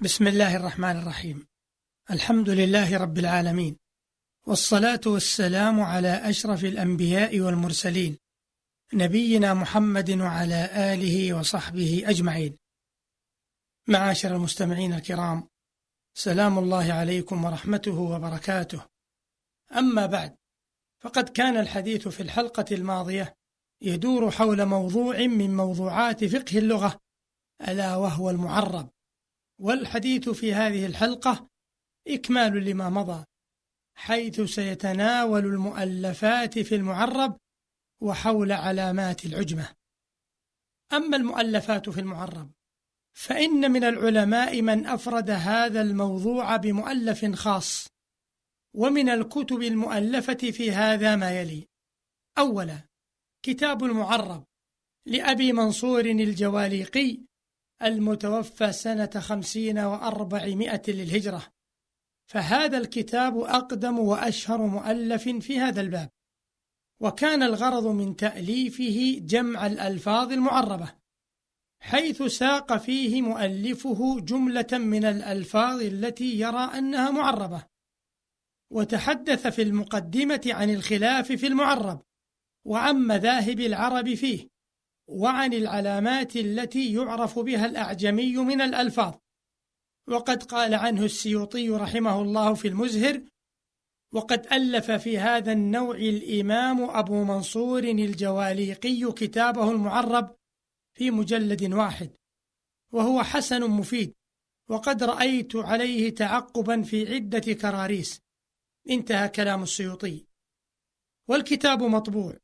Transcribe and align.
بسم 0.00 0.26
الله 0.26 0.56
الرحمن 0.56 0.96
الرحيم. 0.96 1.46
الحمد 2.10 2.48
لله 2.50 2.96
رب 2.96 3.18
العالمين. 3.18 3.76
والصلاة 4.46 5.00
والسلام 5.06 5.80
على 5.80 6.08
أشرف 6.08 6.64
الأنبياء 6.64 7.40
والمرسلين 7.40 8.18
نبينا 8.94 9.54
محمد 9.54 10.10
وعلى 10.10 10.70
آله 10.94 11.34
وصحبه 11.34 12.02
أجمعين. 12.06 12.56
معاشر 13.88 14.36
المستمعين 14.36 14.92
الكرام 14.92 15.48
سلام 16.14 16.58
الله 16.58 16.92
عليكم 16.92 17.44
ورحمته 17.44 17.98
وبركاته. 18.00 18.84
أما 19.76 20.06
بعد 20.06 20.36
فقد 21.00 21.28
كان 21.28 21.56
الحديث 21.56 22.08
في 22.08 22.22
الحلقة 22.22 22.66
الماضية 22.72 23.36
يدور 23.82 24.30
حول 24.30 24.66
موضوع 24.66 25.18
من 25.18 25.56
موضوعات 25.56 26.24
فقه 26.24 26.58
اللغة 26.58 27.00
ألا 27.68 27.96
وهو 27.96 28.30
المعرب. 28.30 28.95
والحديث 29.60 30.28
في 30.28 30.54
هذه 30.54 30.86
الحلقة 30.86 31.48
إكمال 32.08 32.64
لما 32.64 32.88
مضى 32.90 33.24
حيث 33.96 34.40
سيتناول 34.40 35.44
المؤلفات 35.44 36.58
في 36.58 36.74
المعرب 36.74 37.36
وحول 38.02 38.52
علامات 38.52 39.24
العجمة. 39.24 39.74
أما 40.92 41.16
المؤلفات 41.16 41.88
في 41.88 42.00
المعرب 42.00 42.52
فإن 43.16 43.70
من 43.70 43.84
العلماء 43.84 44.62
من 44.62 44.86
أفرد 44.86 45.30
هذا 45.30 45.82
الموضوع 45.82 46.56
بمؤلف 46.56 47.24
خاص 47.34 47.86
ومن 48.74 49.08
الكتب 49.08 49.62
المؤلفة 49.62 50.50
في 50.50 50.72
هذا 50.72 51.16
ما 51.16 51.40
يلي. 51.40 51.68
أولا 52.38 52.88
كتاب 53.42 53.84
المعرب 53.84 54.44
لأبي 55.06 55.52
منصور 55.52 56.04
الجواليقي 56.04 57.18
المتوفى 57.82 58.72
سنة 58.72 59.10
خمسين 59.18 59.78
وأربعمائة 59.78 60.82
للهجرة. 60.88 61.46
فهذا 62.26 62.78
الكتاب 62.78 63.38
أقدم 63.38 63.98
وأشهر 63.98 64.66
مؤلف 64.66 65.28
في 65.28 65.60
هذا 65.60 65.80
الباب. 65.80 66.10
وكان 67.00 67.42
الغرض 67.42 67.86
من 67.86 68.16
تأليفه 68.16 69.18
جمع 69.20 69.66
الألفاظ 69.66 70.32
المعربة 70.32 70.94
حيث 71.80 72.22
ساق 72.22 72.76
فيه 72.76 73.22
مؤلفه 73.22 74.20
جملة 74.20 74.66
من 74.72 75.04
الألفاظ 75.04 75.80
التي 75.80 76.40
يرى 76.40 76.78
أنها 76.78 77.10
معربة. 77.10 77.66
وتحدث 78.72 79.46
في 79.46 79.62
المقدمة 79.62 80.40
عن 80.46 80.70
الخلاف 80.70 81.32
في 81.32 81.46
المعرب 81.46 82.02
وعن 82.64 82.96
مذاهب 82.96 83.60
العرب 83.60 84.14
فيه. 84.14 84.55
وعن 85.08 85.52
العلامات 85.52 86.36
التي 86.36 86.94
يعرف 86.94 87.38
بها 87.38 87.66
الأعجمي 87.66 88.36
من 88.36 88.60
الألفاظ. 88.60 89.14
وقد 90.08 90.42
قال 90.42 90.74
عنه 90.74 91.04
السيوطي 91.04 91.70
رحمه 91.70 92.22
الله 92.22 92.54
في 92.54 92.68
المزهر 92.68 93.22
وقد 94.12 94.46
ألف 94.52 94.90
في 94.90 95.18
هذا 95.18 95.52
النوع 95.52 95.96
الإمام 95.96 96.90
أبو 96.90 97.24
منصور 97.24 97.82
الجواليقي 97.84 99.12
كتابه 99.12 99.70
المعرب 99.70 100.36
في 100.94 101.10
مجلد 101.10 101.72
واحد 101.72 102.10
وهو 102.92 103.22
حسن 103.22 103.70
مفيد 103.70 104.14
وقد 104.68 105.02
رأيت 105.02 105.56
عليه 105.56 106.14
تعقبا 106.14 106.82
في 106.82 107.14
عدة 107.14 107.52
كراريس 107.52 108.20
انتهى 108.90 109.28
كلام 109.28 109.62
السيوطي. 109.62 110.26
والكتاب 111.28 111.82
مطبوع. 111.82 112.36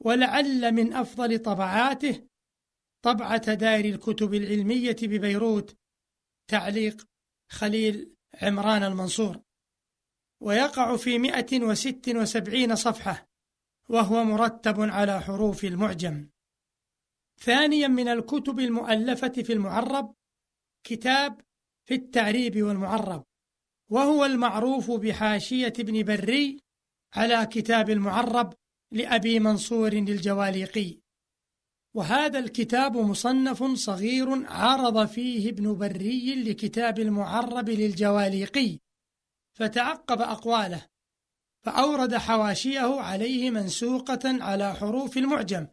ولعل 0.00 0.72
من 0.72 0.92
أفضل 0.92 1.38
طبعاته 1.38 2.26
طبعة 3.02 3.54
دار 3.54 3.84
الكتب 3.84 4.34
العلمية 4.34 4.96
ببيروت 5.02 5.76
تعليق 6.50 7.06
خليل 7.50 8.14
عمران 8.42 8.82
المنصور. 8.82 9.40
ويقع 10.40 10.96
في 10.96 11.18
مئة 11.18 11.62
وست 11.62 12.08
وسبعين 12.08 12.76
صفحة 12.76 13.28
وهو 13.88 14.24
مرتب 14.24 14.80
على 14.80 15.20
حروف 15.20 15.64
المعجم. 15.64 16.28
ثانيا 17.40 17.88
من 17.88 18.08
الكتب 18.08 18.60
المؤلفة 18.60 19.28
في 19.28 19.52
المعرب 19.52 20.14
كتاب 20.84 21.40
في 21.84 21.94
التعريب 21.94 22.62
والمعرب 22.62 23.24
وهو 23.90 24.24
المعروف 24.24 24.90
بحاشية 24.90 25.72
ابن 25.78 26.02
بري 26.02 26.60
على 27.14 27.46
كتاب 27.46 27.90
المعرب 27.90 28.54
لأبي 28.96 29.40
منصور 29.40 29.92
الجواليقي. 29.92 30.98
وهذا 31.96 32.38
الكتاب 32.38 32.96
مصنف 32.96 33.64
صغير 33.64 34.46
عرض 34.46 35.06
فيه 35.06 35.50
ابن 35.50 35.78
بري 35.78 36.34
لكتاب 36.42 36.98
المعرب 36.98 37.70
للجواليقي 37.70 38.78
فتعقب 39.58 40.20
أقواله 40.20 40.86
فأورد 41.64 42.14
حواشيه 42.14 43.00
عليه 43.00 43.50
منسوقة 43.50 44.44
على 44.44 44.74
حروف 44.74 45.16
المعجم 45.16 45.66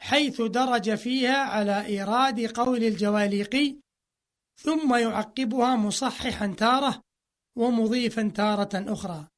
حيث 0.00 0.42
درج 0.42 0.94
فيها 0.94 1.36
على 1.36 1.86
إيراد 1.86 2.40
قول 2.40 2.84
الجواليقي 2.84 3.76
ثم 4.56 4.94
يعقبها 4.94 5.76
مصححا 5.76 6.46
تارة 6.46 7.02
ومضيفا 7.56 8.32
تارة 8.34 8.92
أخرى. 8.92 9.31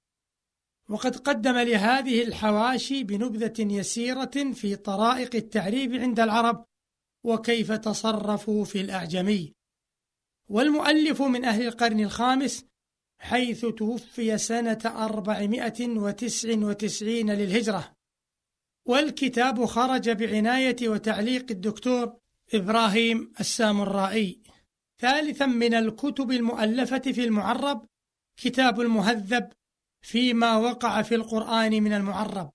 وقد 0.89 1.17
قدم 1.17 1.57
لهذه 1.59 2.23
الحواشي 2.23 3.05
بنبذة 3.05 3.73
يسيرة 3.73 4.53
في 4.53 4.77
طرائق 4.77 5.37
التعريف 5.37 5.93
عند 5.93 6.21
العرب 6.21 6.65
وكيف 7.25 7.73
تصرفوا 7.73 8.65
في 8.65 8.81
الأعجمي. 8.81 9.55
والمؤلف 10.49 11.23
من 11.23 11.45
أهل 11.45 11.67
القرن 11.67 12.01
الخامس 12.01 12.65
حيث 13.19 13.67
توفي 13.67 14.39
سنة 14.39 14.81
أربعمائة 14.85 15.89
وتسع 15.89 16.49
وتسعين 16.59 17.31
للهجرة. 17.31 17.93
والكتاب 18.87 19.65
خرج 19.65 20.11
بعناية 20.11 20.77
وتعليق 20.83 21.47
الدكتور 21.51 22.17
إبراهيم 22.55 23.33
السامرائي. 23.41 24.43
ثالثا 24.99 25.47
من 25.47 25.75
الكتب 25.75 26.31
المؤلفة 26.31 26.99
في 26.99 27.25
المعرب 27.25 27.87
كتاب 28.37 28.81
المهذب 28.81 29.49
فيما 30.05 30.57
وقع 30.57 31.03
في 31.03 31.15
القرآن 31.15 31.83
من 31.83 31.93
المعرب 31.93 32.53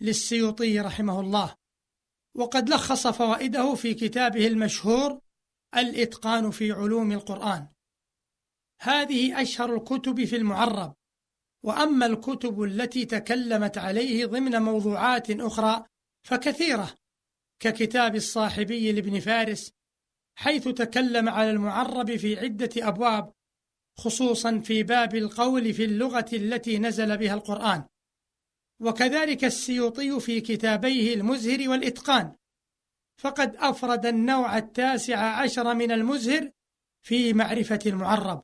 للسيوطي 0.00 0.80
رحمه 0.80 1.20
الله. 1.20 1.56
وقد 2.36 2.68
لخص 2.68 3.06
فوائده 3.06 3.74
في 3.74 3.94
كتابه 3.94 4.46
المشهور 4.46 5.20
الإتقان 5.76 6.50
في 6.50 6.72
علوم 6.72 7.12
القرآن. 7.12 7.68
هذه 8.80 9.42
أشهر 9.42 9.74
الكتب 9.74 10.24
في 10.24 10.36
المعرب 10.36 10.94
وأما 11.62 12.06
الكتب 12.06 12.62
التي 12.62 13.04
تكلمت 13.04 13.78
عليه 13.78 14.26
ضمن 14.26 14.62
موضوعات 14.62 15.30
أخرى 15.30 15.84
فكثيرة 16.22 16.94
ككتاب 17.60 18.14
الصاحبي 18.14 18.92
لابن 18.92 19.20
فارس 19.20 19.72
حيث 20.34 20.68
تكلم 20.68 21.28
على 21.28 21.50
المعرب 21.50 22.16
في 22.16 22.38
عدة 22.38 22.70
أبواب 22.76 23.32
خصوصا 23.98 24.58
في 24.58 24.82
باب 24.82 25.14
القول 25.14 25.74
في 25.74 25.84
اللغة 25.84 26.26
التي 26.32 26.78
نزل 26.78 27.16
بها 27.16 27.34
القرآن. 27.34 27.84
وكذلك 28.80 29.44
السيوطي 29.44 30.20
في 30.20 30.40
كتابيه 30.40 31.14
المزهر 31.14 31.68
والإتقان. 31.68 32.36
فقد 33.20 33.56
أفرد 33.56 34.06
النوع 34.06 34.58
التاسع 34.58 35.18
عشر 35.18 35.74
من 35.74 35.92
المزهر 35.92 36.50
في 37.02 37.32
معرفة 37.32 37.80
المعرب. 37.86 38.42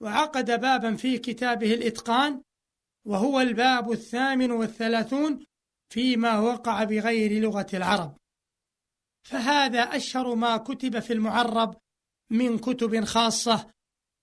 وعقد 0.00 0.60
بابا 0.60 0.96
في 0.96 1.18
كتابه 1.18 1.74
الإتقان 1.74 2.42
وهو 3.06 3.40
الباب 3.40 3.92
الثامن 3.92 4.50
والثلاثون 4.50 5.46
فيما 5.92 6.38
وقع 6.38 6.84
بغير 6.84 7.42
لغة 7.42 7.66
العرب. 7.74 8.16
فهذا 9.22 9.82
أشهر 9.82 10.34
ما 10.34 10.56
كتب 10.56 10.98
في 10.98 11.12
المعرب 11.12 11.76
من 12.30 12.58
كتب 12.58 13.04
خاصة 13.04 13.70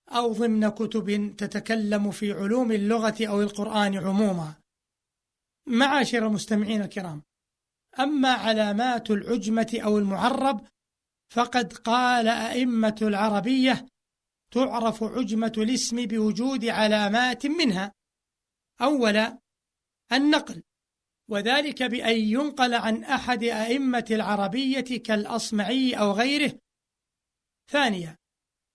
أو 0.08 0.32
ضمن 0.32 0.68
كتب 0.68 1.36
تتكلم 1.36 2.10
في 2.10 2.32
علوم 2.32 2.72
اللغة 2.72 3.16
أو 3.20 3.42
القرآن 3.42 3.96
عموما. 3.96 4.54
معاشر 5.66 6.26
المستمعين 6.26 6.82
الكرام 6.82 7.22
أما 8.00 8.28
علامات 8.28 9.10
العجمة 9.10 9.80
أو 9.84 9.98
المعرب 9.98 10.66
فقد 11.34 11.72
قال 11.72 12.28
أئمة 12.28 12.96
العربية 13.02 13.86
تعرف 14.50 15.02
عجمة 15.02 15.52
الاسم 15.58 16.06
بوجود 16.06 16.64
علامات 16.64 17.46
منها. 17.46 17.92
أولا 18.80 19.38
النقل 20.12 20.62
وذلك 21.30 21.82
بأن 21.82 22.16
ينقل 22.16 22.74
عن 22.74 23.04
أحد 23.04 23.44
أئمة 23.44 24.04
العربية 24.10 25.02
كالأصمعي 25.02 25.94
أو 25.94 26.12
غيره. 26.12 26.58
ثانيا 27.70 28.17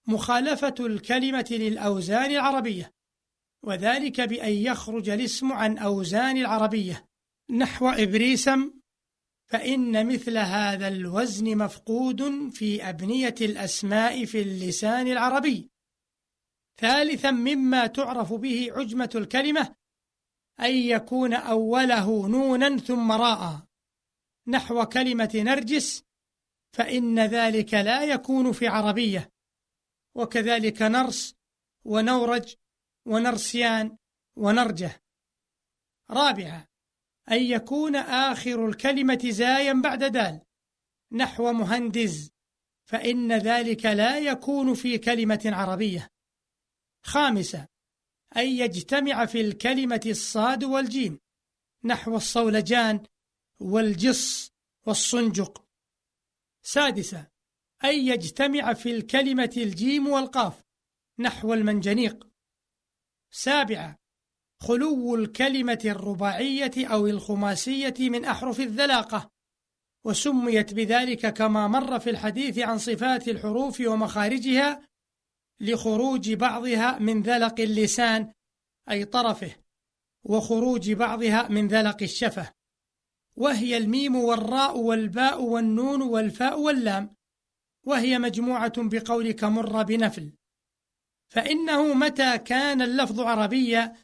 مخالفة 0.08 0.76
الكلمة 0.80 1.48
للأوزان 1.52 2.32
العربية 2.32 2.94
وذلك 3.64 4.22
بأن 4.22 4.54
يخرج 4.54 5.10
الاسم 5.10 5.52
عن 5.52 5.78
أوزان 5.78 6.38
العربية. 6.38 7.06
نحو 7.50 7.90
إبريسم 7.90 8.74
فإن 9.48 10.08
مثل 10.08 10.38
هذا 10.38 10.88
الوزن 10.88 11.58
مفقود 11.58 12.50
في 12.50 12.90
أبنية 12.90 13.36
الأسماء 13.42 14.26
في 14.26 14.42
اللسان 14.42 15.08
العربي. 15.08 15.70
ثالثا 16.78 17.32
مما 17.32 17.88
تعرف 17.88 18.34
به 18.34 18.68
عجمة 18.72 19.10
الكلمة 19.16 19.76
أن 20.60 20.72
يكون 20.76 21.34
أوله 21.34 22.28
نونا 22.28 22.78
ثم 22.78 23.12
راء. 23.12 23.68
نحو 24.48 24.86
كلمة 24.86 25.32
نرجس 25.36 26.04
فإن 26.76 27.20
ذلك 27.20 27.74
لا 27.74 28.04
يكون 28.04 28.52
في 28.52 28.68
عربية. 28.68 29.33
وكذلك 30.16 30.82
نرس 30.82 31.36
ونورج 31.86 32.56
ونرسيان 33.06 33.98
ونرجه. 34.36 35.04
رابعا 36.10 36.68
أن 37.32 37.44
يكون 37.44 37.96
آخر 37.96 38.68
الكلمة 38.68 39.30
زايا 39.30 39.74
بعد 39.74 40.04
دال 40.04 40.42
نحو 41.12 41.52
مهندز 41.52 42.32
فإن 42.86 43.32
ذلك 43.38 43.86
لا 43.86 44.18
يكون 44.20 44.74
في 44.74 44.98
كلمة 44.98 45.42
عربية. 45.46 46.10
خامسا 47.06 47.68
أن 48.38 48.48
يجتمع 48.48 49.26
في 49.26 49.42
الكلمة 49.42 50.02
الصاد 50.06 50.64
والجيم 50.64 51.20
نحو 51.84 52.16
الصولجان 52.16 53.04
والجص 53.60 54.52
والصنجق. 54.86 55.66
سادسا 56.62 57.33
أن 57.86 57.96
يجتمع 57.96 58.74
في 58.74 58.92
الكلمة 58.92 59.54
الجيم 59.58 60.08
والقاف 60.08 60.64
نحو 61.20 61.54
المنجنيق. 61.54 62.28
سابعا 63.32 63.96
خلو 64.60 65.16
الكلمة 65.16 65.80
الرباعية 65.86 66.72
أو 66.78 67.08
الخماسية 67.08 67.94
من 68.00 68.26
أحرف 68.26 68.60
الذلاقة 68.60 69.32
وسميت 70.06 70.74
بذلك 70.74 71.34
كما 71.34 71.68
مر 71.68 72.00
في 72.00 72.10
الحديث 72.10 72.60
عن 72.60 72.78
صفات 72.78 73.28
الحروف 73.28 73.82
ومخارجها 73.82 74.88
لخروج 75.60 76.34
بعضها 76.34 77.00
من 77.00 77.22
ذلق 77.22 77.60
اللسان 77.60 78.32
أي 78.90 79.06
طرفه 79.06 79.56
وخروج 80.24 80.92
بعضها 80.92 81.48
من 81.48 81.68
ذلق 81.68 82.04
الشفة. 82.04 82.54
وهي 83.36 83.78
الميم 83.78 84.16
والراء 84.16 84.78
والباء 84.78 85.42
والنون 85.42 86.02
والفاء 86.02 86.60
واللام. 86.60 87.16
وهي 87.86 88.20
مجموعة 88.20 88.74
بقولك 88.78 89.44
مر 89.44 89.84
بنفل. 89.84 90.34
فإنه 91.30 91.94
متى 91.94 92.38
كان 92.38 92.82
اللفظ 92.82 93.20
عربيا 93.20 93.96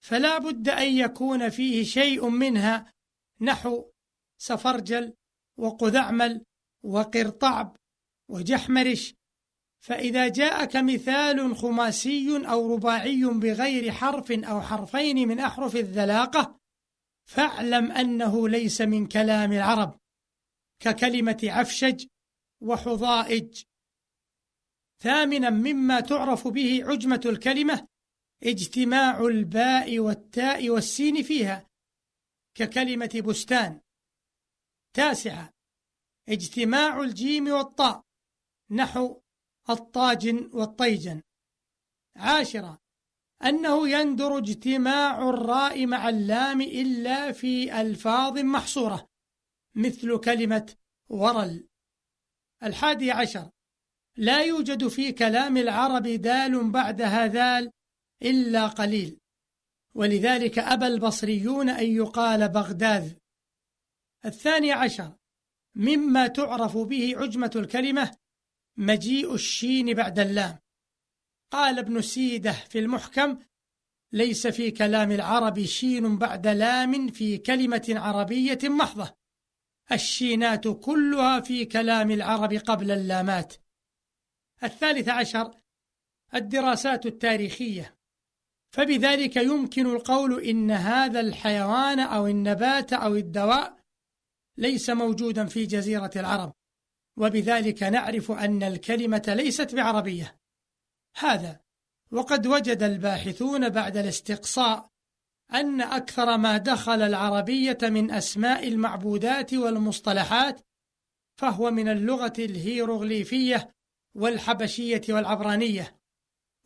فلا 0.00 0.38
بد 0.38 0.68
أن 0.68 0.96
يكون 0.96 1.48
فيه 1.48 1.84
شيء 1.84 2.28
منها 2.28 2.92
نحو 3.40 3.84
سفرجل 4.38 5.14
وقذعمل 5.58 6.44
وقرطعب 6.82 7.76
وجحمرش. 8.28 9.14
فإذا 9.84 10.28
جاءك 10.28 10.76
مثال 10.76 11.56
خماسي 11.56 12.46
أو 12.46 12.74
رباعي 12.74 13.24
بغير 13.24 13.92
حرف 13.92 14.32
أو 14.32 14.60
حرفين 14.60 15.28
من 15.28 15.40
أحرف 15.40 15.76
الذلاقة 15.76 16.58
فاعلم 17.24 17.92
أنه 17.92 18.48
ليس 18.48 18.80
من 18.80 19.06
كلام 19.06 19.52
العرب 19.52 19.98
ككلمة 20.80 21.38
عفشج 21.44 22.06
وحضائج 22.64 23.64
ثامنا 25.02 25.50
مما 25.50 26.00
تعرف 26.00 26.48
به 26.48 26.84
عجمة 26.84 27.20
الكلمة 27.26 27.88
اجتماع 28.42 29.20
الباء 29.20 29.98
والتاء 29.98 30.70
والسين 30.70 31.22
فيها 31.22 31.70
ككلمة 32.54 33.22
بستان. 33.26 33.80
تاسعة 34.96 35.50
اجتماع 36.28 37.00
الجيم 37.00 37.48
والطاء 37.48 38.04
نحو 38.70 39.20
الطاجن 39.70 40.50
والطيجن. 40.52 41.22
عاشرة 42.16 42.78
أنه 43.44 43.88
يندر 43.88 44.38
اجتماع 44.38 45.28
الراء 45.28 45.86
مع 45.86 46.08
اللام 46.08 46.60
إلا 46.60 47.32
في 47.32 47.80
ألفاظ 47.80 48.38
محصورة 48.38 49.08
مثل 49.74 50.18
كلمة 50.20 50.74
ورل. 51.08 51.68
الحادي 52.62 53.10
عشر. 53.10 53.50
لا 54.16 54.42
يوجد 54.42 54.88
في 54.88 55.12
كلام 55.12 55.56
العرب 55.56 56.02
دال 56.02 56.70
بعدها 56.70 57.26
ذال 57.26 57.70
إلا 58.22 58.66
قليل. 58.66 59.18
ولذلك 59.94 60.58
أبى 60.58 60.86
البصريون 60.86 61.68
أن 61.68 61.86
يقال 61.86 62.48
بغداد. 62.48 63.18
الثاني 64.24 64.72
عشر. 64.72 65.16
مما 65.74 66.26
تعرف 66.26 66.76
به 66.76 67.14
عجمة 67.16 67.50
الكلمة 67.56 68.16
مجيء 68.76 69.34
الشين 69.34 69.94
بعد 69.94 70.18
اللام. 70.18 70.58
قال 71.50 71.78
ابن 71.78 72.02
سيدة 72.02 72.52
في 72.52 72.78
المحكم 72.78 73.38
ليس 74.12 74.46
في 74.46 74.70
كلام 74.70 75.12
العرب 75.12 75.64
شين 75.64 76.18
بعد 76.18 76.46
لام 76.46 77.08
في 77.08 77.38
كلمة 77.38 77.84
عربية 77.88 78.58
محضة. 78.64 79.23
الشينات 79.92 80.68
كلها 80.68 81.40
في 81.40 81.64
كلام 81.64 82.10
العرب 82.10 82.52
قبل 82.52 82.90
اللامات. 82.90 83.54
الثالث 84.62 85.08
عشر 85.08 85.54
الدراسات 86.34 87.06
التاريخية. 87.06 87.98
فبذلك 88.70 89.36
يمكن 89.36 89.86
القول 89.86 90.42
إن 90.42 90.70
هذا 90.70 91.20
الحيوان 91.20 92.00
أو 92.00 92.26
النبات 92.26 92.92
أو 92.92 93.14
الدواء 93.14 93.76
ليس 94.56 94.90
موجودا 94.90 95.46
في 95.46 95.66
جزيرة 95.66 96.10
العرب. 96.16 96.52
وبذلك 97.16 97.82
نعرف 97.82 98.30
أن 98.30 98.62
الكلمة 98.62 99.22
ليست 99.28 99.74
بعربية. 99.74 100.36
هذا 101.16 101.60
وقد 102.10 102.46
وجد 102.46 102.82
الباحثون 102.82 103.68
بعد 103.68 103.96
الاستقصاء 103.96 104.93
أن 105.52 105.80
أكثر 105.80 106.36
ما 106.36 106.56
دخل 106.56 107.02
العربية 107.02 107.78
من 107.82 108.10
أسماء 108.10 108.68
المعبودات 108.68 109.54
والمصطلحات 109.54 110.60
فهو 111.40 111.70
من 111.70 111.88
اللغة 111.88 112.32
الهيروغليفية 112.38 113.74
والحبشية 114.14 115.02
والعبرانية 115.08 115.96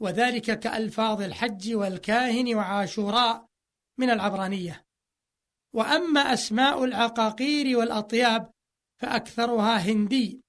وذلك 0.00 0.58
كألفاظ 0.58 1.22
الحج 1.22 1.74
والكاهن 1.74 2.54
وعاشوراء 2.54 3.46
من 3.98 4.10
العبرانية. 4.10 4.84
وأما 5.74 6.20
أسماء 6.20 6.84
العقاقير 6.84 7.78
والأطياب 7.78 8.50
فأكثرها 9.00 9.76
هندي 9.76 10.40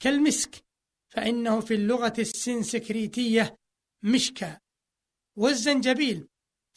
كالمسك 0.00 0.64
فإنه 1.12 1.60
في 1.60 1.74
اللغة 1.74 2.12
السنسكريتية 2.18 3.56
مشكا. 4.02 4.58
والزنجبيل 5.36 6.28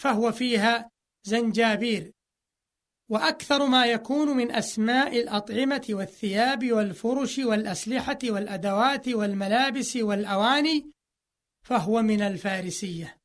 فهو 0.01 0.31
فيها 0.31 0.92
زنجابير 1.24 2.12
وأكثر 3.10 3.65
ما 3.65 3.86
يكون 3.86 4.27
من 4.38 4.51
أسماء 4.51 5.20
الأطعمة 5.20 5.86
والثياب 5.89 6.72
والفرش 6.72 7.38
والأسلحة 7.39 8.18
والأدوات 8.24 9.08
والملابس 9.08 9.96
والأواني 9.96 10.92
فهو 11.65 12.01
من 12.01 12.22
الفارسية. 12.22 13.18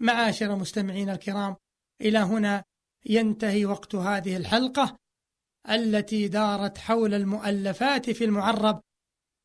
معاشر 0.00 0.56
مستمعين 0.56 1.10
الكرام 1.10 1.56
إلى 2.00 2.18
هنا 2.18 2.64
ينتهي 3.06 3.66
وقت 3.66 3.94
هذه 3.94 4.36
الحلقة 4.36 4.96
التي 5.70 6.28
دارت 6.28 6.78
حول 6.78 7.14
المؤلفات 7.14 8.10
في 8.10 8.24
المعرب 8.24 8.82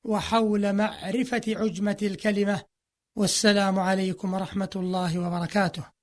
وحول 0.06 0.74
معرفة 0.74 1.42
عجمة 1.48 1.98
الكلمة. 2.02 2.64
والسلام 3.16 3.80
عليكم 3.80 4.34
ورحمة 4.34 4.70
الله 4.76 5.20
وبركاته. 5.20 5.97